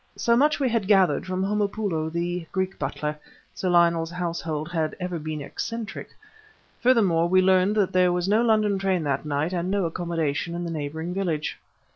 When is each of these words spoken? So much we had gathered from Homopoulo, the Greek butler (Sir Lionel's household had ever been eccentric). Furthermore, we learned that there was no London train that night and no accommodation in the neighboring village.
So 0.15 0.35
much 0.35 0.59
we 0.59 0.67
had 0.67 0.87
gathered 0.87 1.27
from 1.27 1.43
Homopoulo, 1.43 2.09
the 2.09 2.47
Greek 2.51 2.79
butler 2.79 3.19
(Sir 3.53 3.69
Lionel's 3.69 4.09
household 4.09 4.67
had 4.71 4.95
ever 4.99 5.19
been 5.19 5.43
eccentric). 5.43 6.09
Furthermore, 6.79 7.29
we 7.29 7.39
learned 7.39 7.75
that 7.75 7.93
there 7.93 8.11
was 8.11 8.27
no 8.27 8.41
London 8.41 8.79
train 8.79 9.03
that 9.03 9.25
night 9.27 9.53
and 9.53 9.69
no 9.69 9.85
accommodation 9.85 10.55
in 10.55 10.63
the 10.65 10.71
neighboring 10.71 11.13
village. 11.13 11.59